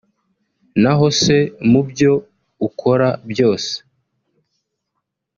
[0.81, 1.37] Naho se
[1.71, 2.13] mu byo
[2.67, 3.73] ukora byose